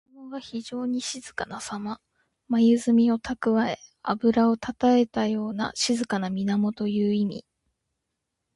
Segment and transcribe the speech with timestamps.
[0.07, 2.01] 水面が非情に静かなさま。
[2.47, 7.45] まゆずみをたくわえ、あぶらをたたえたような静かな水面という意味。